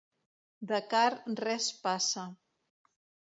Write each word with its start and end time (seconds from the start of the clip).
De 0.71 0.79
car 0.93 1.03
res 1.41 1.67
passa. 1.85 2.25